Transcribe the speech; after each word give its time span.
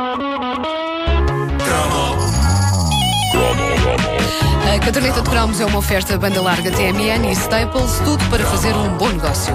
A 0.00 0.16
caderneta 4.82 5.20
de 5.20 5.28
cromos 5.28 5.60
é 5.60 5.66
uma 5.66 5.76
oferta 5.76 6.16
banda 6.16 6.40
larga 6.40 6.70
TMN 6.70 7.28
e 7.28 7.32
Staples, 7.32 8.00
tudo 8.02 8.24
para 8.30 8.42
fazer 8.46 8.74
um 8.74 8.96
bom 8.96 9.10
negócio. 9.10 9.54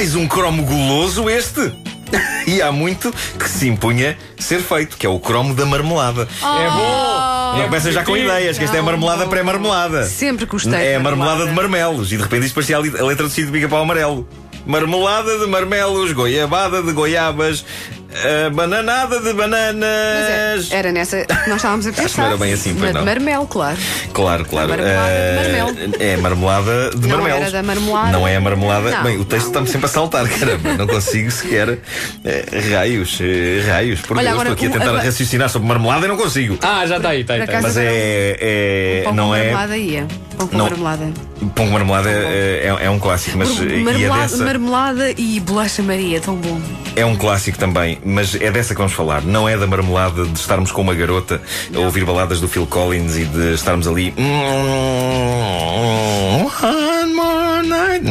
Mais 0.00 0.14
um 0.14 0.26
cromo 0.26 0.62
guloso 0.62 1.28
este. 1.28 1.60
E 2.46 2.62
há 2.62 2.72
muito 2.72 3.12
que 3.38 3.46
se 3.46 3.68
impunha 3.68 4.16
ser 4.38 4.60
feito, 4.62 4.96
que 4.96 5.04
é 5.04 5.08
o 5.10 5.20
cromo 5.20 5.54
da 5.54 5.66
marmelada. 5.66 6.22
É 6.22 6.70
bom! 6.70 7.58
Já 7.58 7.64
começa 7.66 7.92
já 7.92 8.02
com 8.02 8.16
ideias, 8.16 8.56
que 8.56 8.64
esta 8.64 8.78
é 8.78 8.80
a 8.80 8.82
marmelada 8.82 9.26
pré-marmelada. 9.26 10.06
Sempre 10.06 10.46
gostei. 10.46 10.72
É 10.72 10.94
a 10.94 10.98
de 10.98 11.04
marmelada 11.04 11.46
de 11.46 11.52
marmelos. 11.52 12.10
E 12.12 12.16
de 12.16 12.22
repente 12.22 12.46
isto 12.46 12.54
parecia 12.54 12.78
a 12.78 12.80
letra 12.80 13.24
do 13.24 13.28
sítio 13.28 13.46
de 13.46 13.52
pica-pau 13.52 13.82
amarelo. 13.82 14.26
Marmelada 14.66 15.38
de 15.38 15.46
marmelos, 15.46 16.12
goiabada 16.12 16.82
de 16.82 16.92
goiabas, 16.92 17.62
ah, 18.14 18.50
bananada 18.50 19.20
de 19.20 19.32
bananas. 19.32 20.70
é, 20.70 20.76
era 20.76 20.92
nessa 20.92 21.24
que 21.24 21.48
nós 21.48 21.56
estávamos 21.56 21.86
a 21.86 21.92
que 21.92 22.00
pensar. 22.02 22.22
não 22.22 22.28
era 22.28 22.36
bem 22.38 22.52
assim, 22.52 22.74
pois 22.74 22.88
de 22.88 22.94
não. 22.94 23.04
marmelo, 23.04 23.46
claro. 23.46 23.76
Claro, 24.12 24.44
claro. 24.44 24.68
Marmelada 24.68 25.08
de 25.10 25.38
Ah, 25.38 25.42
marmelo. 25.42 25.94
É 26.00 26.16
marmelada 26.16 26.90
de 26.90 27.08
Não 27.08 27.16
marmelos. 27.18 27.42
era 27.42 27.50
da 27.50 27.62
marmelada. 27.62 28.12
Não 28.12 28.26
é 28.28 28.36
a 28.36 28.40
marmelada. 28.40 28.90
Não, 28.90 29.02
Bem, 29.04 29.18
o 29.18 29.24
texto 29.24 29.44
não. 29.44 29.50
está-me 29.52 29.68
sempre 29.68 29.86
a 29.86 29.88
saltar, 29.88 30.28
caramba. 30.28 30.74
Não 30.74 30.86
consigo 30.86 31.30
sequer. 31.30 31.78
eh, 32.24 32.44
raios, 32.72 33.18
eh, 33.20 33.62
raios. 33.66 34.00
Por 34.00 34.16
Olha, 34.16 34.24
Deus, 34.28 34.34
agora, 34.40 34.50
estou 34.50 34.54
aqui 34.54 34.66
a 34.66 34.68
o- 34.68 34.72
tentar 34.72 34.84
agora- 34.90 35.04
raciocinar 35.04 35.48
sobre 35.48 35.68
marmelada 35.68 36.04
e 36.06 36.08
não 36.08 36.16
consigo. 36.16 36.58
Ah, 36.62 36.86
já 36.86 36.96
está 36.96 37.10
aí, 37.10 37.20
está 37.22 37.34
aí. 37.34 37.40
Por 37.40 37.44
Está 37.44 37.58
aí. 37.58 37.64
acaso- 37.64 37.78
Mas 37.78 37.86
é. 37.86 38.36
é 38.40 39.02
Pão 39.04 39.14
não 39.14 39.28
com 39.28 39.34
é. 39.34 39.38
marmelada 39.38 39.76
ia. 39.76 40.06
Pão 40.36 40.46
com 40.48 40.56
Não. 40.56 40.64
marmelada. 40.66 41.08
Pão 41.54 41.66
com 41.66 41.72
marmelada 41.72 42.10
é, 42.10 42.66
é- 42.80 42.84
é 42.86 42.90
um 42.90 42.98
clássico, 42.98 43.38
mas 43.38 43.48
e 43.58 43.62
é 43.62 43.78
marmelada, 43.78 44.22
dessa. 44.22 44.44
marmelada 44.44 45.10
e 45.16 45.40
bolacha 45.40 45.82
Maria, 45.82 46.20
tão 46.20 46.34
bom. 46.36 46.60
É 46.96 47.04
um 47.04 47.16
clássico 47.16 47.58
também, 47.58 47.98
mas 48.04 48.34
é 48.34 48.50
dessa 48.50 48.74
que 48.74 48.78
vamos 48.78 48.92
falar. 48.92 49.22
Não 49.22 49.48
é 49.48 49.56
da 49.56 49.66
marmelada 49.66 50.24
de 50.24 50.38
estarmos 50.38 50.72
com 50.72 50.82
uma 50.82 50.94
garota 50.94 51.40
a 51.74 51.78
ouvir 51.80 52.04
baladas 52.04 52.40
do 52.40 52.48
Phil 52.48 52.66
Collins 52.66 53.16
e 53.16 53.24
de 53.24 53.54
estarmos 53.54 53.86
ali. 53.86 54.14
One 56.62 57.14
more 57.14 57.66
night. 57.66 58.04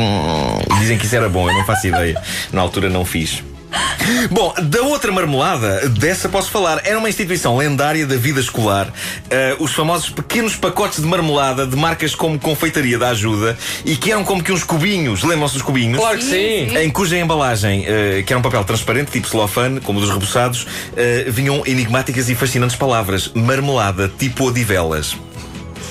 Dizem 0.80 0.98
que 0.98 1.06
isso 1.06 1.16
era 1.16 1.30
bom, 1.30 1.50
eu 1.50 1.54
não 1.56 1.66
faço 1.66 1.88
ideia. 1.88 2.22
Na 2.52 2.62
altura 2.62 2.90
não 2.90 3.06
fiz. 3.06 3.44
Bom, 4.31 4.53
da 4.62 4.81
outra 4.81 5.12
marmelada, 5.12 5.88
dessa 5.89 6.28
posso 6.30 6.50
falar. 6.50 6.81
Era 6.84 6.98
uma 6.98 7.09
instituição 7.09 7.58
lendária 7.58 8.06
da 8.06 8.16
vida 8.16 8.39
escolar. 8.39 8.92
eh, 9.30 9.56
os 9.59 9.73
famosos 9.73 10.09
pequenos 10.09 10.56
pacotes 10.56 11.02
de 11.02 11.08
marmelada 11.08 11.66
de 11.66 11.76
marcas 11.76 12.16
como 12.16 12.39
Confeitaria 12.39 12.98
da 12.98 13.09
Ajuda 13.09 13.58
e 13.86 13.95
que 13.95 14.11
eram 14.11 14.23
como 14.23 14.44
que 14.44 14.52
uns 14.52 14.64
cubinhos. 14.64 15.23
Lembram-se 15.23 15.53
dos 15.56 15.64
cubinhos? 15.64 16.00
Claro 16.00 16.17
que 16.17 16.23
Sim, 16.23 16.70
sim. 16.70 16.78
Em 16.78 16.89
cuja 16.89 17.17
embalagem, 17.17 17.86
eh, 17.86 18.23
que 18.26 18.34
era 18.34 18.39
um 18.39 18.44
papel 18.44 18.64
transparente, 18.64 19.11
tipo 19.11 19.28
celofane, 19.28 19.80
como 19.81 20.00
o 20.00 20.02
dos 20.02 20.11
reboçados, 20.11 20.66
eh, 20.95 21.26
vinham 21.28 21.64
enigmáticas 21.66 22.30
e 22.30 22.36
fascinantes 22.36 22.76
palavras. 22.76 23.31
Marmelada, 23.33 24.11
tipo 24.17 24.45
Odivelas. 24.45 25.16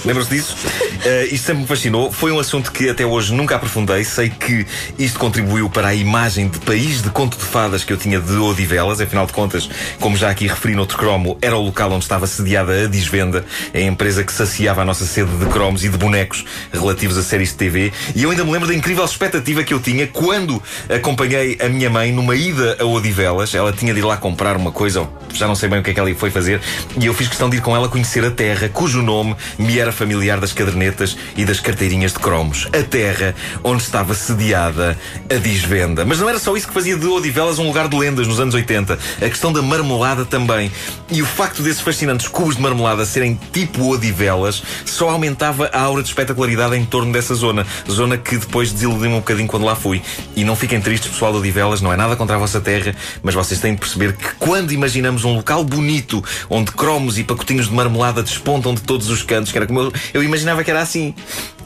Lembram-se 0.05 0.31
disso? 0.31 0.57
Eh, 1.05 1.29
isto 1.33 1.47
sempre 1.47 1.63
me 1.63 1.67
fascinou. 1.67 2.13
Foi 2.13 2.31
um 2.31 2.39
assunto 2.39 2.71
que 2.71 2.89
até 2.89 3.05
hoje 3.05 3.33
nunca 3.35 3.57
aprofundei. 3.57 4.05
Sei 4.05 4.31
que 4.31 4.67
isto 4.99 5.19
contribuiu 5.19 5.69
para 5.69 5.89
a 5.89 5.95
imagem 5.95 6.49
de 6.49 6.59
país 6.61 7.03
de 7.03 7.11
conto 7.11 7.37
de 7.37 7.45
fadas 7.45 7.85
que 7.85 7.93
eu 7.93 7.97
tinha 7.97 8.21
de 8.21 8.33
Odivelas. 8.33 9.01
Afinal 9.01 9.27
de 9.27 9.33
contas, 9.33 9.69
como 10.01 10.17
já 10.17 10.31
aqui 10.31 10.47
referi 10.47 10.75
noutro 10.75 10.97
cromo, 10.97 11.37
era 11.43 11.57
o 11.57 11.63
local 11.63 11.91
onde 11.93 12.05
estava 12.05 12.27
sediada 12.27 12.85
a 12.85 12.87
Disvenda, 12.87 13.45
a 13.75 13.81
empresa 13.81 14.23
que 14.25 14.33
saciava 14.33 14.83
a 14.83 14.85
nossa 14.85 15.05
sede 15.05 15.31
de 15.37 15.47
cromos 15.47 15.85
e 15.85 15.89
de 15.89 15.97
bonecos 15.97 16.45
relativos 16.73 17.17
a 17.19 17.23
séries 17.23 17.51
de 17.51 17.57
TV. 17.57 17.92
E 18.14 18.23
eu 18.23 18.31
ainda 18.31 18.45
me 18.45 18.53
lembro 18.53 18.69
da 18.69 18.75
incrível 18.75 19.05
expectativa 19.05 19.63
que 19.64 19.75
eu 19.75 19.81
tinha 19.81 20.07
quando 20.07 20.63
acompanhei 20.89 21.58
a 21.61 21.69
minha 21.69 21.91
mãe 21.91 22.13
numa 22.13 22.35
ida 22.35 22.77
a 22.81 22.85
Odivelas. 22.85 23.55
Ela 23.55 23.73
tinha 23.73 23.92
de 23.92 24.01
ir 24.01 24.05
lá 24.05 24.17
comprar 24.17 24.57
uma 24.57 24.70
coisa, 24.70 25.08
já 25.33 25.47
não 25.47 25.55
sei 25.55 25.69
bem 25.69 25.81
o 25.81 25.83
que 25.83 25.91
é 25.91 25.95
que 25.95 26.01
ela 26.01 26.14
foi 26.14 26.31
fazer, 26.31 26.61
e 26.98 27.07
eu 27.07 27.14
fiz 27.14 27.29
questão 27.29 27.51
de 27.51 27.58
ir 27.58 27.61
com 27.61 27.77
ela 27.77 27.89
conhecer 27.89 28.25
a 28.25 28.31
terra, 28.31 28.69
cujo 28.69 29.03
nome 29.03 29.37
me 29.58 29.79
era 29.79 29.88
familiar 29.93 30.41
das 30.41 30.53
cadernetas 30.53 31.17
e 31.37 31.45
das 31.45 31.61
carteirinhas 31.61 32.13
de 32.13 32.19
cromos. 32.19 32.69
A 32.73 32.83
terra 32.83 33.35
onde 33.63 33.83
estava 33.83 34.15
sediada 34.15 34.99
a 35.31 35.35
Disvenda. 35.35 36.05
Mas 36.05 36.19
não 36.19 36.29
era 36.29 36.39
só 36.39 36.57
isso 36.57 36.69
que 36.69 36.75
fazia 36.75 36.97
de 36.97 37.07
Odivelas 37.07 37.59
um 37.59 37.67
lugar 37.67 37.89
de 37.89 37.97
lendas 37.97 38.27
nos 38.27 38.41
anos 38.41 38.55
80. 38.55 38.99
A 39.17 39.29
questão 39.29 39.53
da 39.53 39.63
marmelada 39.63 40.25
também. 40.25 40.71
E 41.11 41.23
o 41.23 41.27
facto 41.27 41.63
desses 41.63 41.81
fascinantes 41.81 42.29
cubos 42.29 42.57
de 42.57 42.63
marmelada 42.63 43.05
serem 43.05 43.39
tipo 43.53 43.93
Odivelas 43.93 44.63
só 44.85 45.11
aumentava 45.11 45.71
a 45.73 45.81
aura 45.81 46.03
de 46.03 46.09
espetacularidade 46.09 46.77
em 46.77 46.85
torno 46.85 47.13
dessa 47.13 47.35
zona. 47.35 47.67
Zona 47.91 48.17
que 48.17 48.37
depois 48.37 48.73
desiludiu-me 48.73 49.15
um 49.15 49.19
bocadinho 49.19 49.49
quando 49.49 49.65
lá 49.65 49.75
fui. 49.75 50.03
E 50.37 50.45
não 50.45 50.57
fiquem 50.57 50.81
tristes, 50.81 51.11
pessoal 51.11 51.33
de 51.33 51.39
Odivelas, 51.39 51.81
não 51.81 51.93
é 51.93 51.97
nada 51.97 52.17
contra 52.17 52.37
a 52.37 52.39
vossa 52.39 52.61
terra, 52.61 52.95
mas 53.23 53.35
vocês 53.35 53.61
têm 53.61 53.75
de 53.75 53.81
perceber 53.81 54.15
que 54.15 54.35
quando 54.39 54.73
imaginamos 54.73 55.25
um 55.25 55.35
local 55.35 55.65
bonito, 55.65 56.23
onde 56.49 56.73
cromos 56.73 57.19
e 57.19 57.25
pacotinhos 57.25 57.69
de 57.69 57.75
marmelada 57.75 58.23
despontam 58.23 58.75
de 58.75 58.83
todos 58.83 59.09
os 59.09 59.23
cantos, 59.23 59.53
que 59.53 59.59
era 59.59 59.67
como 59.67 59.77
eu, 59.80 59.92
eu 60.14 60.22
imaginava 60.22 60.62
que 60.64 60.70
era 60.70 60.80
assim. 60.80 61.14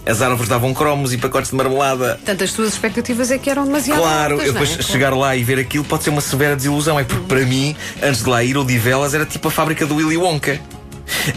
As 0.05 0.21
árvores 0.21 0.49
davam 0.49 0.75
cromos 0.75 1.13
e 1.13 1.19
pacotes 1.19 1.51
de 1.51 1.57
marmelada. 1.57 2.17
Portanto, 2.17 2.43
as 2.43 2.53
tuas 2.53 2.71
expectativas 2.71 3.31
é 3.31 3.39
que 3.39 3.49
eram 3.49 3.65
demasiado 3.65 4.01
Claro, 4.01 4.35
altas, 4.35 4.49
eu 4.49 4.53
não 4.55 4.61
é? 4.61 4.65
depois 4.67 4.87
chegar 4.87 5.15
lá 5.15 5.37
e 5.37 5.45
ver 5.45 5.61
aquilo 5.61 5.85
pode 5.85 6.03
ser 6.03 6.11
uma 6.11 6.21
severa 6.21 6.57
desilusão. 6.57 6.99
É 6.99 7.05
porque 7.05 7.25
para 7.29 7.41
mim, 7.47 7.77
antes 8.03 8.25
de 8.25 8.29
lá 8.29 8.43
ir, 8.43 8.57
o 8.57 8.63
Odivelas 8.63 9.15
era 9.15 9.25
tipo 9.25 9.47
a 9.47 9.51
fábrica 9.51 9.87
do 9.87 9.95
Willy 9.97 10.17
Wonka. 10.17 10.61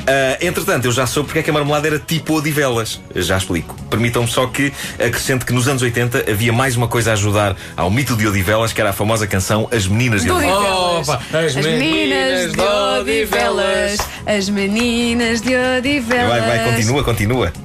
Ah, 0.07 0.37
entretanto, 0.41 0.85
eu 0.85 0.91
já 0.91 1.05
soube 1.05 1.27
porque 1.27 1.39
é 1.39 1.43
que 1.43 1.49
a 1.49 1.53
marmelada 1.53 1.87
era 1.87 1.99
tipo 1.99 2.37
Odivelas. 2.37 2.99
Já 3.15 3.37
explico. 3.37 3.75
Permitam-me 3.89 4.27
só 4.27 4.47
que 4.47 4.71
acrescente 4.93 5.45
que 5.45 5.53
nos 5.53 5.67
anos 5.67 5.81
80 5.81 6.29
havia 6.29 6.53
mais 6.53 6.75
uma 6.75 6.87
coisa 6.87 7.11
a 7.11 7.13
ajudar 7.13 7.55
ao 7.75 7.89
mito 7.89 8.15
de 8.15 8.27
Odivelas, 8.27 8.73
que 8.73 8.81
era 8.81 8.91
a 8.91 8.93
famosa 8.93 9.27
canção 9.27 9.67
As 9.71 9.87
Meninas 9.87 10.23
de 10.23 10.31
Odivelas. 10.31 10.57
Odivelas. 10.57 11.09
Opa, 11.09 11.37
As 11.37 11.55
meninas 11.55 12.51
de 12.53 12.61
Odivelas. 12.61 13.97
As 14.25 14.49
meninas 14.49 15.41
de 15.41 15.53
Odivelas. 15.55 16.29
Vai, 16.29 16.41
vai, 16.41 16.71
continua, 16.71 17.03
continua. 17.03 17.64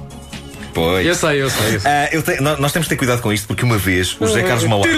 Pois. 0.73 1.05
Eu 1.05 1.15
sei, 1.15 1.41
eu 1.41 1.49
sei. 1.49 1.75
Eu 1.75 1.79
sei. 1.79 1.91
Ah, 1.91 2.09
eu 2.11 2.21
te- 2.21 2.41
nó- 2.41 2.57
nós 2.57 2.71
temos 2.71 2.85
de 2.85 2.89
ter 2.89 2.95
cuidado 2.97 3.21
com 3.21 3.31
isto 3.33 3.47
porque 3.47 3.63
uma 3.63 3.77
vez 3.77 4.15
o 4.19 4.25
José 4.25 4.41
Carlos 4.43 4.63
Malato. 4.65 4.89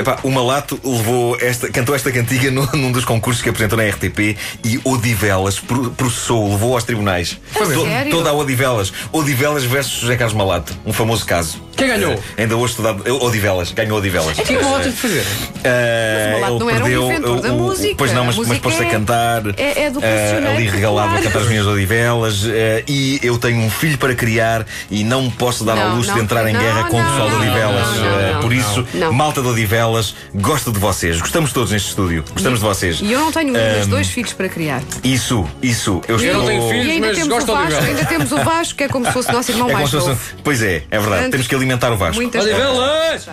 Epá, 0.00 0.18
o 0.22 0.30
Malato 0.30 0.78
levou 0.84 1.36
esta, 1.40 1.68
cantou 1.70 1.94
esta 1.94 2.10
cantiga 2.12 2.50
num, 2.50 2.66
num 2.74 2.92
dos 2.92 3.04
concursos 3.04 3.42
que 3.42 3.48
apresentou 3.48 3.76
na 3.78 3.84
RTP 3.84 4.36
e 4.64 4.80
Odivelas 4.84 5.58
pro- 5.58 5.90
processou, 5.90 6.50
levou 6.50 6.74
aos 6.74 6.84
tribunais. 6.84 7.38
Sério? 7.86 8.10
toda 8.10 8.30
a 8.30 8.32
Odivelas. 8.32 8.92
Odivelas 9.12 9.64
versus 9.64 10.00
José 10.00 10.16
Carlos 10.16 10.36
Malato. 10.36 10.76
Um 10.86 10.92
famoso 10.92 11.24
caso. 11.26 11.60
Quem 11.76 11.88
ganhou? 11.88 12.12
Eh, 12.36 12.42
ainda 12.42 12.56
hoje 12.56 12.72
estudado. 12.72 13.02
Odivelas, 13.24 13.72
ganhou 13.72 13.98
Odivelas. 13.98 14.38
O 14.38 14.42
que 14.42 14.54
é 14.54 14.56
que 14.58 14.64
o 14.64 14.78
de 14.78 14.92
fazer? 14.92 15.24
Ele 15.64 16.58
não 16.58 16.70
era 16.70 16.84
um 16.84 16.88
perdeu, 16.88 17.04
inventor 17.10 17.40
da 17.40 17.52
música. 17.52 17.94
Pois 17.96 18.12
não, 18.12 18.24
mas, 18.24 18.36
mas 18.36 18.58
pôs-se 18.58 18.82
a 18.82 18.86
é- 18.86 18.90
cantar. 18.90 19.42
é- 19.56 19.82
é 19.84 19.90
do 19.90 20.00
eh, 20.02 20.52
ali 20.54 20.68
regalado 20.68 21.16
a 21.16 21.20
cantar 21.22 21.40
as 21.40 21.48
minhas 21.48 21.66
Odivelas. 21.66 22.44
eh, 22.46 22.84
e 22.86 23.20
eu 23.22 23.38
tenho 23.38 23.60
um 23.60 23.70
filho 23.70 23.98
para 23.98 24.14
criar 24.14 24.66
e 24.90 25.04
não 25.04 25.30
posso 25.30 25.64
dar 25.64 25.78
ao 25.78 25.96
luxo 25.96 26.10
não, 26.10 26.16
de 26.16 26.22
entrar 26.24 26.48
em 26.48 26.52
não, 26.52 26.60
guerra 26.60 26.84
com 26.84 27.00
o 27.00 27.04
pessoal 27.04 27.28
de 27.30 27.36
Odivelas. 27.36 27.96
não, 27.96 28.04
não, 28.04 28.32
não, 28.34 28.40
Por 28.40 28.52
isso, 28.52 28.86
não. 28.94 29.12
malta 29.12 29.40
de 29.42 29.48
Odivelas, 29.48 30.14
gosto 30.34 30.72
de 30.72 30.78
vocês. 30.78 31.20
Gostamos 31.20 31.52
todos 31.52 31.70
neste 31.72 31.88
estúdio. 31.88 32.24
Gostamos 32.32 32.60
de 32.60 32.64
vocês. 32.64 33.00
E 33.00 33.12
eu 33.12 33.20
não 33.20 33.32
tenho 33.32 33.50
um, 33.50 33.76
mas 33.78 33.86
dois 33.86 34.08
filhos 34.08 34.32
para 34.32 34.48
criar. 34.48 34.82
Isso, 35.02 35.46
isso. 35.62 36.00
Eu, 36.08 36.18
Eu 36.20 36.34
não 36.38 36.46
tenho 36.46 36.62
E 36.66 36.70
filhos. 36.70 36.88
ainda 36.88 37.06
mas 37.08 37.16
temos 37.16 37.28
gosto 37.34 37.52
o 37.52 37.66
de 37.66 37.74
ainda 37.74 38.04
temos 38.04 38.32
o 38.32 38.36
Vasco, 38.38 38.74
que 38.76 38.84
é 38.84 38.88
como 38.88 39.06
se 39.06 39.12
fosse 39.12 39.28
o 39.28 39.32
nosso 39.32 39.50
irmão 39.50 39.70
É 39.70 39.72
mais 39.72 39.92
novo. 39.92 40.18
Pois 40.44 40.62
é, 40.62 40.82
é 40.90 40.98
verdade. 40.98 41.30
Temos 41.30 41.46
que 41.46 41.54
alimentar 41.62 41.92
o 41.92 41.96
Vasco. 41.96 42.16
Muitas 42.16 42.44
Odivelas! 42.44 43.28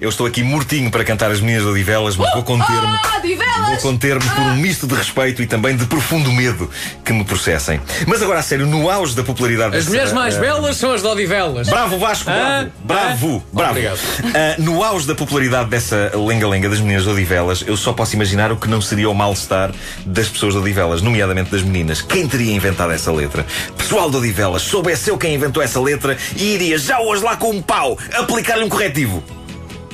Eu 0.00 0.08
estou 0.08 0.26
aqui 0.26 0.42
mortinho 0.42 0.90
para 0.90 1.04
cantar 1.04 1.30
as 1.30 1.40
meninas 1.40 1.62
de 1.64 1.68
Odivelas, 1.68 2.16
mas 2.16 2.32
vou 2.32 2.42
conter-me. 2.42 2.86
Ah, 2.86 3.18
Odivelas! 3.18 3.66
Vou 3.68 3.76
conter-me 3.76 4.24
por 4.30 4.40
um 4.40 4.56
misto 4.56 4.86
de 4.86 4.94
respeito 4.94 5.42
e 5.42 5.46
também 5.46 5.76
de 5.76 5.84
profundo 5.84 6.32
medo 6.32 6.70
que 7.04 7.12
me 7.12 7.22
processem. 7.22 7.78
Mas 8.06 8.22
agora, 8.22 8.38
a 8.38 8.42
sério, 8.42 8.66
no 8.66 8.88
auge 8.88 9.14
da 9.14 9.22
popularidade 9.22 9.76
As 9.76 9.86
mulheres 9.86 10.14
mais 10.14 10.36
eh, 10.36 10.40
belas 10.40 10.78
são 10.78 10.92
as 10.92 11.02
de 11.02 11.06
Odivelas. 11.06 11.68
Bravo 11.68 11.98
Vasco, 11.98 12.30
Ah, 12.30 12.66
bravo, 12.82 13.42
bravo, 13.42 13.44
ah. 13.44 13.54
bravo. 13.54 13.70
Obrigado. 13.72 13.98
Ah, 14.34 14.54
no 14.58 14.82
auge 14.82 15.06
da 15.06 15.14
popularidade 15.14 15.68
dessa 15.68 16.10
lenga-lenga 16.14 16.70
das 16.70 16.80
meninas 16.80 17.02
de 17.04 17.10
Odivelas, 17.10 17.62
eu 17.66 17.76
só 17.76 17.92
posso 17.92 18.14
imaginar 18.16 18.50
o 18.50 18.56
que 18.56 18.68
não 18.68 18.80
seria 18.80 19.10
o 19.10 19.14
mal-estar 19.14 19.70
das 20.06 20.28
pessoas 20.28 20.54
de 20.54 20.60
Odivelas, 20.60 21.02
nomeadamente 21.02 21.50
das 21.50 21.60
meninas. 21.60 22.00
Quem 22.00 22.26
teria 22.26 22.54
inventado 22.54 22.90
essa 22.92 23.12
letra? 23.12 23.44
Pessoal 23.76 24.10
de 24.10 24.16
Odivelas, 24.16 24.62
soubesse 24.62 25.10
eu 25.10 25.18
quem 25.18 25.34
inventou 25.34 25.62
essa 25.62 25.78
letra 25.78 26.16
e 26.36 26.54
iria 26.54 26.78
já 26.78 27.00
hoje 27.00 27.22
lá 27.22 27.36
com 27.36 27.50
um 27.50 27.60
pau 27.60 27.98
aplicar-lhe 28.14 28.64
um 28.64 28.68
corretivo. 28.70 29.22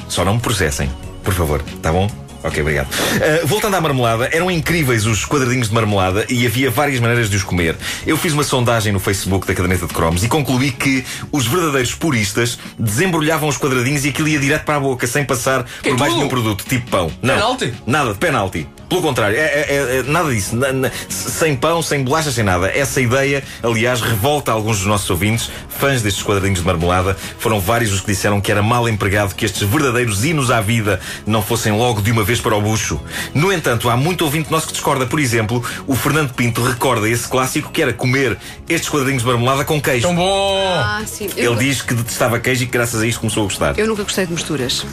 Só 0.09 0.25
não 0.25 0.35
me 0.35 0.41
processem, 0.41 0.91
por 1.23 1.35
favor, 1.35 1.63
tá 1.83 1.93
bom? 1.93 2.09
Ok, 2.47 2.63
obrigado. 2.63 2.87
Uh, 2.87 3.47
voltando 3.47 3.75
à 3.75 3.81
marmelada, 3.81 4.29
eram 4.33 4.49
incríveis 4.49 5.05
os 5.05 5.25
quadradinhos 5.25 5.69
de 5.69 5.75
marmelada 5.75 6.25
e 6.29 6.47
havia 6.47 6.71
várias 6.71 7.01
maneiras 7.01 7.29
de 7.29 7.37
os 7.37 7.43
comer. 7.43 7.77
Eu 8.07 8.17
fiz 8.17 8.33
uma 8.33 8.45
sondagem 8.45 8.93
no 8.93 9.01
Facebook 9.01 9.47
da 9.47 9.55
caderneta 9.55 9.87
de 9.87 9.93
cromos 9.93 10.23
e 10.23 10.29
concluí 10.29 10.71
que 10.71 11.05
os 11.33 11.47
verdadeiros 11.47 11.95
puristas 11.95 12.57
desembrulhavam 12.79 13.49
os 13.49 13.59
quadradinhos 13.59 14.05
e 14.05 14.11
aquilo 14.11 14.29
ia 14.29 14.39
direto 14.39 14.65
para 14.65 14.77
a 14.77 14.81
boca, 14.81 15.07
sem 15.09 15.25
passar 15.25 15.65
Que 15.83 15.91
por 15.91 15.99
mais 15.99 16.15
nenhum 16.15 16.29
produto, 16.29 16.65
tipo 16.69 16.89
pão. 16.89 17.11
Não. 17.21 17.35
Penalti? 17.35 17.75
Nada, 17.85 18.13
de 18.13 18.19
penalti. 18.19 18.69
Pelo 18.89 19.03
contrário, 19.03 19.37
é, 19.37 19.41
é- 19.41 19.97
é- 19.99 20.03
nada 20.05 20.33
disso. 20.33 20.55
Na- 20.55 20.73
na- 20.73 20.91
sem 21.09 21.57
pão, 21.57 21.83
sem 21.83 22.05
bolachas, 22.05 22.35
sem 22.35 22.45
nada. 22.45 22.69
Essa 22.69 23.01
ideia, 23.01 23.43
aliás, 23.63 24.01
revolta 24.01 24.53
alguns 24.53 24.79
dos 24.79 24.87
nossos 24.87 25.11
ouvintes, 25.11 25.51
fãs 25.69 26.03
destes 26.03 26.23
quadradinhos 26.23 26.61
de 26.61 26.65
marmelada. 26.67 27.17
Foram 27.39 27.59
vários 27.61 27.93
os 27.93 28.01
que 28.01 28.07
disseram 28.07 28.41
que 28.41 28.51
era 28.51 28.63
mal 28.63 28.89
empregado 28.89 29.35
que 29.35 29.45
estes 29.45 29.63
verdadeiros 29.69 30.25
hinos 30.25 30.51
à 30.53 30.61
vida 30.61 31.01
não 31.27 31.43
fossem 31.43 31.73
logo 31.73 32.01
de 32.01 32.13
uma 32.13 32.23
vez 32.23 32.41
para 32.41 32.55
o 32.55 32.61
bucho. 32.61 33.01
No 33.35 33.53
entanto, 33.53 33.91
há 33.91 33.97
muito 33.97 34.23
ouvinte 34.25 34.51
nosso 34.53 34.69
que 34.69 34.73
discorda. 34.75 35.05
Por 35.05 35.19
exemplo, 35.19 35.65
o 35.87 35.95
Fernando 35.97 36.33
Pinto 36.33 36.63
recorda 36.63 37.09
esse 37.09 37.27
clássico 37.27 37.71
que 37.73 37.83
era 37.83 37.93
comer 37.93 38.39
estes 38.69 38.89
quadradinhos 38.89 39.23
de 39.23 39.29
marmelada 39.29 39.65
com 39.65 39.81
queijo. 39.81 40.07
Tão 40.07 40.15
bom! 40.15 40.65
Ah, 40.79 41.03
sim. 41.07 41.29
Eu, 41.37 41.53
Ele 41.55 41.65
diz 41.65 41.83
que 41.83 41.93
detestava 41.93 42.39
queijo 42.39 42.63
e 42.63 42.67
que 42.67 42.73
graças 42.73 43.01
a 43.03 43.07
isto 43.07 43.19
começou 43.21 43.43
a 43.43 43.47
gostar. 43.47 43.79
eu 43.79 43.87
nunca 43.89 44.05
gostei 44.05 44.27
de 44.27 44.33
misturas. 44.33 44.87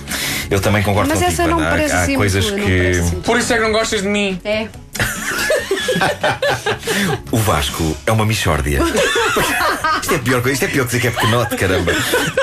Eu 0.49 0.59
também 0.59 0.81
concordo 0.83 1.09
Mas 1.09 1.19
contigo. 1.19 1.41
essa 1.41 1.47
não 1.49 1.57
parece 1.59 1.93
há, 1.93 1.99
há 1.99 2.03
assim 2.03 2.15
coisas 2.15 2.43
muito, 2.45 2.57
não 2.59 2.65
que. 2.67 2.77
parece 2.77 2.99
assim. 2.99 3.21
Por 3.21 3.37
isso 3.37 3.53
é 3.53 3.57
que 3.57 3.63
não 3.63 3.71
gostas 3.83 4.01
de 4.01 4.07
mim. 4.07 4.39
É. 4.45 4.69
O 7.31 7.37
Vasco 7.37 7.97
é 8.05 8.11
uma 8.11 8.25
michórdia. 8.25 8.79
isto 10.01 10.13
é 10.13 10.17
pior 10.19 10.41
que 10.41 10.51
isto 10.51 10.63
é 10.63 10.67
pior 10.69 10.83
que 10.83 10.87
dizer 10.87 11.01
que 11.01 11.07
é 11.07 11.11
pequenote, 11.11 11.57
caramba. 11.57 11.91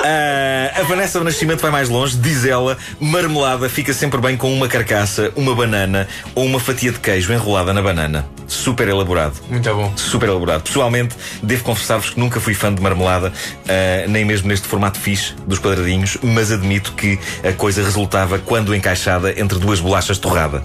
Ah, 0.03 0.81
a 0.81 0.83
Vanessa 0.83 1.17
do 1.17 1.25
Nascimento 1.25 1.61
vai 1.61 1.71
mais 1.71 1.89
longe, 1.89 2.15
diz 2.17 2.45
ela: 2.45 2.77
marmelada 2.99 3.67
fica 3.69 3.91
sempre 3.93 4.21
bem 4.21 4.37
com 4.37 4.53
uma 4.53 4.67
carcaça, 4.67 5.31
uma 5.35 5.55
banana 5.55 6.07
ou 6.35 6.45
uma 6.45 6.59
fatia 6.59 6.91
de 6.91 6.99
queijo 6.99 7.33
enrolada 7.33 7.73
na 7.73 7.81
banana. 7.81 8.25
Super 8.47 8.87
elaborado. 8.87 9.39
Muito 9.49 9.73
bom. 9.73 9.91
Super 9.95 10.29
elaborado. 10.29 10.61
Pessoalmente, 10.61 11.15
devo 11.41 11.63
confessar-vos 11.63 12.11
que 12.11 12.19
nunca 12.19 12.39
fui 12.39 12.53
fã 12.53 12.73
de 12.73 12.81
marmelada, 12.81 13.33
ah, 13.67 14.05
nem 14.07 14.23
mesmo 14.25 14.47
neste 14.47 14.67
formato 14.67 14.99
fixe 14.99 15.33
dos 15.47 15.57
quadradinhos, 15.57 16.17
mas 16.21 16.51
admito 16.51 16.93
que 16.93 17.17
a 17.43 17.53
coisa 17.53 17.83
resultava 17.83 18.37
quando 18.37 18.75
encaixada 18.75 19.39
entre 19.39 19.57
duas 19.57 19.79
bolachas 19.79 20.17
de 20.17 20.21
torrada. 20.21 20.63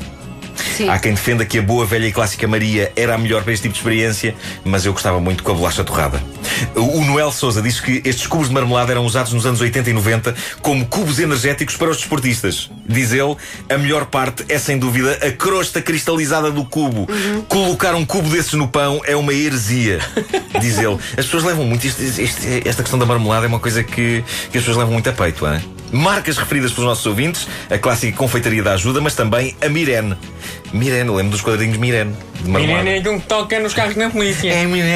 Sim. 0.77 0.89
Há 0.89 0.99
quem 0.99 1.13
defenda 1.15 1.45
que 1.45 1.59
a 1.59 1.63
boa, 1.63 1.85
velha 1.87 2.07
e 2.07 2.13
clássica 2.13 2.47
Maria 2.49 2.93
era 2.97 3.15
a 3.15 3.19
melhor 3.19 3.43
para 3.43 3.53
este 3.53 3.63
tipo 3.65 3.75
de 3.75 3.79
experiência, 3.81 4.35
mas 4.65 4.85
eu 4.85 4.93
gostava 4.93 5.21
muito 5.21 5.43
com 5.43 5.53
a 5.53 5.55
bolacha 5.55 5.85
torrada. 5.85 6.23
O 6.75 7.05
Noel 7.05 7.31
Souza 7.33 7.61
diz 7.61 7.81
que 7.81 8.01
estes 8.05 8.27
cubos 8.27 8.49
de 8.49 8.55
marmelada 8.55 8.93
eram 8.93 9.05
usados 9.05 9.33
nos 9.33 9.45
anos 9.47 9.61
80 9.61 9.91
e 9.91 9.93
90 9.93 10.35
como 10.63 10.87
cubos 10.87 11.19
energéticos 11.19 11.77
para 11.77 11.91
os 11.91 11.97
desportistas. 11.99 12.71
Diz 12.89 13.13
ele, 13.13 13.37
a 13.69 13.77
melhor 13.79 14.07
parte 14.07 14.45
é 14.49 14.59
sem 14.59 14.79
dúvida 14.79 15.19
a 15.27 15.31
crosta 15.31 15.83
cristalizada 15.83 16.51
do 16.51 16.65
cubo. 16.65 17.07
Colocar 17.49 17.95
um 17.95 18.05
cubo 18.05 18.29
desses 18.29 18.53
no 18.55 18.69
pão 18.69 19.01
é 19.05 19.15
uma 19.17 19.33
heresia, 19.35 19.99
diz 20.61 20.79
ele. 20.79 20.99
As 21.17 21.25
pessoas 21.27 21.45
levam 21.45 21.65
muito. 21.65 21.87
isto- 21.87 22.03
isto- 22.03 22.47
esta 22.65 22.83
questão 22.83 22.99
da 22.99 23.07
marmelada 23.07 23.47
é 23.47 23.49
uma 23.49 23.59
coisa 23.61 23.83
que, 23.83 24.23
que 24.51 24.59
as 24.59 24.65
pessoas 24.65 24.77
levam 24.77 24.93
muito 24.93 25.09
a 25.09 25.13
peito, 25.13 25.47
hein? 25.47 25.61
Marcas 25.93 26.37
referidas 26.37 26.73
pelos 26.73 26.89
nossos 26.89 27.07
ouvintes, 27.07 27.47
a 27.71 27.79
clássica 27.79 28.17
confeitaria 28.17 28.63
da 28.63 28.73
ajuda, 28.73 29.01
mas 29.01 29.15
também 29.15 29.57
a 29.61 29.69
Mirene. 29.69 30.17
Mirene, 30.73 31.09
eu 31.09 31.15
lembro 31.15 31.33
dos 31.33 31.41
quadradinhos 31.43 31.79
Mirene. 31.79 32.15
De 32.43 32.51
marmelada. 32.51 32.83
Menino 32.85 32.99
é 32.99 33.03
que 33.03 33.09
um 33.09 33.19
toca 33.19 33.59
nos 33.61 33.73
carros 33.73 33.97
na 33.97 34.11
polícia. 34.11 34.53
É 34.53 34.67
menino. 34.67 34.87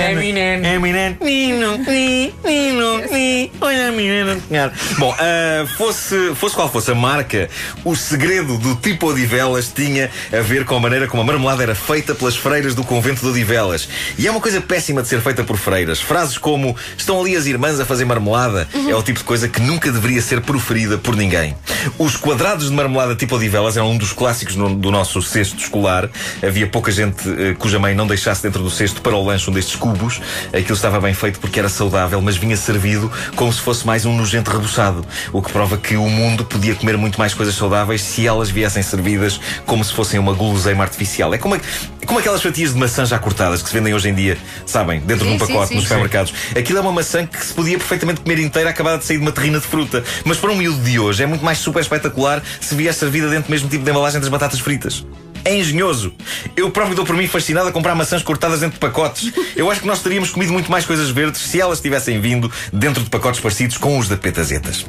É 0.67 0.79
Mirene. 0.79 1.17
Nino, 1.23 1.79
ni, 1.79 2.35
nino, 2.45 2.99
ni. 3.11 3.51
Olha 3.61 3.89
a 3.89 3.93
Mirene 3.93 4.33
a. 4.33 4.71
Bom, 4.99 5.15
ah, 5.19 5.65
fosse, 5.79 6.35
fosse 6.35 6.55
qual 6.55 6.71
fosse 6.71 6.91
a 6.91 6.95
marca, 6.95 7.49
o 7.83 7.97
segredo 7.97 8.59
do 8.59 8.75
tipo 8.77 9.07
Odivelas 9.09 9.73
tinha 9.75 10.11
a 10.33 10.41
ver 10.43 10.67
com 10.67 10.77
a 10.77 10.81
maneira 10.81 11.07
como 11.09 11.23
a 11.23 11.25
marmelada 11.25 11.63
era 11.63 11.75
feita 11.75 12.15
pelas 12.15 12.37
freiras 12.37 12.75
do 12.75 12.85
convento 12.85 13.23
de 13.23 13.29
Odivelas. 13.29 13.89
E 14.19 14.27
é 14.27 14.31
uma 14.31 14.41
coisa 14.41 14.61
péssima 14.61 15.01
de 15.03 15.09
ser 15.09 15.21
feita 15.23 15.43
por 15.43 15.57
freiras. 15.57 15.99
Frases 15.99 16.37
como 16.37 16.77
estão 16.97 17.19
ali 17.21 17.35
as 17.37 17.47
irmãs 17.47 17.81
a 17.81 17.87
fazer 17.87 18.05
marmelada 18.05 18.69
é 18.87 18.95
o 18.95 19.03
tipo 19.03 19.19
de 19.19 19.25
coisa 19.25 19.49
que 19.49 19.61
nunca 19.63 19.91
deveria 19.91 20.21
ser 20.21 20.43
proferida 20.43 20.99
por 20.99 21.17
ninguém. 21.17 21.57
Os 21.99 22.17
quadrados 22.19 22.69
de 22.69 22.75
marmelada 22.77 23.15
tipo 23.17 23.35
Odivelas 23.37 23.77
eram 23.79 23.93
um 23.93 23.97
dos 23.97 24.13
clássicos 24.13 24.57
no- 24.57 24.75
do 24.75 24.91
nosso 24.91 25.23
cesto 25.23 25.60
escolar. 25.65 26.09
Havia 26.47 26.67
pouca 26.67 26.91
gente 26.91 27.29
eh, 27.29 27.55
cuja 27.59 27.79
mãe 27.79 27.95
não 27.95 28.07
deixasse 28.07 28.43
dentro 28.43 28.63
do 28.63 28.71
cesto 28.71 29.01
para 29.01 29.15
o 29.17 29.25
lanche 29.25 29.51
um 29.51 29.53
destes 29.53 29.77
cubos. 29.77 30.21
Aquilo 30.53 30.75
estava 30.75 31.01
bem 31.01 31.15
feito 31.15 31.41
porque 31.41 31.59
era 31.59 31.69
saudável, 31.69 32.21
mas 32.21 32.37
vinha 32.37 32.57
servido 32.57 33.11
como 33.37 33.53
se 33.53 33.61
fosse 33.61 33.87
mais 33.87 34.05
um 34.05 34.17
nojento 34.17 34.51
rebuçado. 34.51 35.05
O 35.33 35.43
que 35.43 35.53
prova 35.53 35.77
que 35.77 35.97
o 35.97 36.09
mundo 36.09 36.45
podia 36.45 36.75
comer 36.75 36.97
muito 36.97 37.19
mais 37.19 37.35
coisas 37.35 37.55
saudáveis 37.55 38.03
se 38.03 38.27
elas 38.27 38.51
viessem 38.51 38.83
servidas 38.83 39.41
como 39.67 39.85
se 39.85 39.93
fossem 39.93 40.19
uma 40.19 40.33
guloseima 40.33 40.83
artificial. 40.83 41.33
É 41.35 41.39
como, 41.39 41.55
é 41.55 41.61
como 42.07 42.19
aquelas 42.19 42.43
fatias 42.43 42.73
de 42.73 42.79
maçã 42.79 43.05
já 43.05 43.19
cortadas 43.19 43.63
que 43.63 43.69
se 43.69 43.75
vendem 43.75 43.95
hoje 43.95 44.09
em 44.09 44.15
dia, 44.15 44.39
sabem, 44.67 45.01
dentro 45.01 45.25
de 45.27 45.31
um 45.31 45.39
Sim, 45.39 45.47
sim, 45.47 45.53
pacote 45.53 45.69
sim. 45.69 45.75
nos 45.75 45.85
Sim. 45.85 45.89
supermercados. 45.89 46.35
Aquilo 46.57 46.79
é 46.79 46.83
uma 46.83 46.93
maçã 46.93 47.27
que 47.27 47.45
se 47.45 47.55
podia 47.55 47.79
perfeitamente 47.79 48.21
comer 48.21 48.39
inteira, 48.39 48.71
acabada 48.71 48.99
de 48.99 49.05
sair 49.05 49.17
de 49.17 49.23
uma 49.23 49.33
terrina 49.33 49.61
de 49.61 49.67
fruta. 49.67 50.03
Mas 50.25 50.39
para 50.39 50.51
um 50.51 50.57
miúdo 50.57 50.83
de 50.83 50.99
hoje 50.99 51.23
é 51.23 51.27
muito 51.27 51.45
mais 51.45 51.59
super 51.59 51.81
espetacular 51.81 52.43
se 52.61 52.75
vier 52.75 52.93
servida 52.95 53.29
dentro 53.29 53.49
do 53.49 53.51
mesmo 53.51 53.69
tipo 53.69 53.85
de 53.85 53.91
embalagem 53.91 54.21
das 54.21 54.29
batatas 54.29 54.61
fritas. 54.61 55.05
É 55.45 55.57
engenhoso. 55.57 56.13
Eu 56.57 56.71
próprio 56.71 56.97
dou 56.97 57.05
por 57.05 57.17
mim 57.17 57.27
fascinado 57.27 57.69
a 57.69 57.73
comprar 57.73 57.95
maçãs 57.95 58.23
cortadas 58.23 58.61
dentro 58.61 58.75
de 58.75 58.81
pacotes. 58.81 59.33
Eu 59.57 59.71
acho 59.71 59.81
que 59.81 59.87
nós 59.87 60.03
teríamos 60.03 60.31
comido 60.31 60.53
muito 60.53 60.71
mais 60.71 60.85
coisas 60.85 61.11
verdes 61.11 61.41
se 61.41 61.61
elas 61.61 61.81
tivessem 61.81 62.21
vindo 62.21 62.51
dentro 62.73 63.03
de 63.03 63.11
pacotes 63.11 63.41
parecidos 63.41 63.79
com 63.79 63.99
os 63.99 64.09
da 64.09 64.17
Petazetas. 64.17 64.87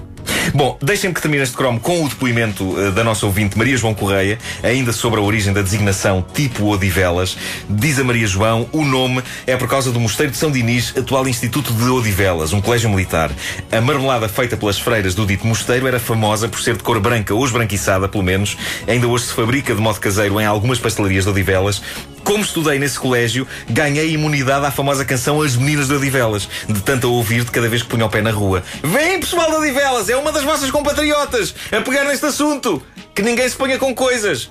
Bom, 0.53 0.77
deixem-me 0.81 1.13
que 1.13 1.21
termine 1.21 1.43
este 1.43 1.55
cromo 1.55 1.79
com 1.79 2.03
o 2.03 2.09
depoimento 2.09 2.75
eh, 2.79 2.91
da 2.91 3.03
nossa 3.03 3.25
ouvinte 3.25 3.57
Maria 3.57 3.77
João 3.77 3.93
Correia, 3.93 4.39
ainda 4.63 4.91
sobre 4.91 5.19
a 5.19 5.23
origem 5.23 5.53
da 5.53 5.61
designação 5.61 6.25
tipo 6.33 6.65
Odivelas. 6.65 7.37
Diz 7.69 7.99
a 7.99 8.03
Maria 8.03 8.25
João, 8.25 8.67
o 8.71 8.83
nome 8.83 9.23
é 9.45 9.55
por 9.55 9.67
causa 9.67 9.91
do 9.91 9.99
Mosteiro 9.99 10.31
de 10.31 10.37
São 10.37 10.51
Dinis, 10.51 10.93
atual 10.97 11.27
Instituto 11.27 11.71
de 11.71 11.83
Odivelas, 11.83 12.53
um 12.53 12.61
colégio 12.61 12.89
militar. 12.89 13.31
A 13.71 13.79
marmelada 13.79 14.27
feita 14.27 14.57
pelas 14.57 14.79
freiras 14.79 15.13
do 15.13 15.25
dito 15.25 15.45
mosteiro 15.45 15.87
era 15.87 15.99
famosa 15.99 16.47
por 16.47 16.59
ser 16.59 16.75
de 16.75 16.83
cor 16.83 16.99
branca 16.99 17.33
ou 17.33 17.45
esbranquiçada, 17.45 18.09
pelo 18.09 18.23
menos. 18.23 18.57
Ainda 18.87 19.07
hoje 19.07 19.25
se 19.25 19.33
fabrica 19.33 19.75
de 19.75 19.81
modo 19.81 19.99
caseiro 19.99 20.41
em 20.41 20.45
algumas 20.45 20.79
pastelarias 20.79 21.25
de 21.25 21.29
Odivelas. 21.29 21.81
Como 22.31 22.45
estudei 22.45 22.79
nesse 22.79 22.97
colégio, 22.97 23.45
ganhei 23.69 24.11
imunidade 24.13 24.65
à 24.65 24.71
famosa 24.71 25.03
canção 25.03 25.41
As 25.41 25.57
Meninas 25.57 25.89
de 25.89 25.95
Odivelas, 25.95 26.47
de 26.65 26.79
tanto 26.79 27.07
a 27.07 27.09
ouvir 27.09 27.43
de 27.43 27.51
cada 27.51 27.67
vez 27.67 27.83
que 27.83 27.89
punha 27.89 28.05
o 28.05 28.09
pé 28.09 28.21
na 28.21 28.31
rua. 28.31 28.63
Vem, 28.81 29.19
pessoal 29.19 29.51
de 29.51 29.57
Odivelas, 29.57 30.07
é 30.07 30.15
uma 30.15 30.31
das 30.31 30.41
vossas 30.41 30.71
compatriotas 30.71 31.53
a 31.77 31.81
pegar 31.81 32.05
neste 32.05 32.25
assunto. 32.25 32.81
Que 33.13 33.21
ninguém 33.21 33.49
se 33.49 33.57
ponha 33.57 33.77
com 33.77 33.93
coisas. 33.93 34.49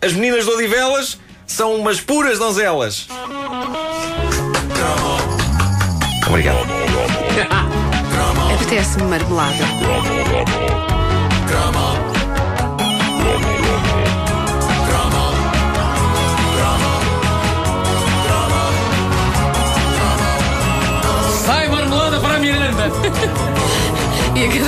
As 0.00 0.12
meninas 0.12 0.44
de 0.44 0.52
Odivelas 0.52 1.18
são 1.48 1.74
umas 1.74 2.00
puras 2.00 2.38
donzelas. 2.38 3.08
Obrigado. 6.28 6.58
Apetece-me 8.54 9.02
marmelada. 9.02 9.64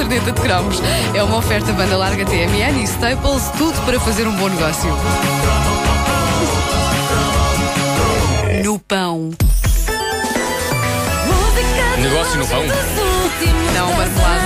caderneta 0.09 0.33
de 0.33 0.41
cromos 0.41 0.83
é 1.15 1.23
uma 1.23 1.37
oferta 1.37 1.71
banda 1.73 1.97
larga 1.99 2.25
TMN 2.25 2.81
e 2.81 2.85
Staples, 2.85 3.51
tudo 3.59 3.79
para 3.85 4.01
fazer 4.01 4.27
um 4.27 4.35
bom 4.37 4.49
negócio. 4.49 4.89
No 8.65 8.79
pão. 8.79 9.31
Negócio 11.99 12.39
no 12.39 12.47
pão? 12.47 12.63
Não, 13.75 13.93
marmelada. 13.93 14.38